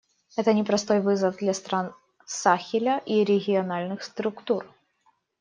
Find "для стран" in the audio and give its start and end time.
1.37-1.93